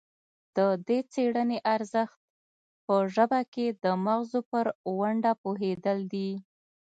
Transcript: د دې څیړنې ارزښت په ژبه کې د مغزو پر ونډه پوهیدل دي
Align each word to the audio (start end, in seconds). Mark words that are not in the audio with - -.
د 0.55 0.57
دې 0.87 0.99
څیړنې 1.11 1.57
ارزښت 1.75 2.19
په 2.85 2.95
ژبه 3.13 3.41
کې 3.53 3.67
د 3.83 3.85
مغزو 4.05 4.39
پر 4.51 4.65
ونډه 4.97 5.31
پوهیدل 5.41 5.99
دي 6.13 6.31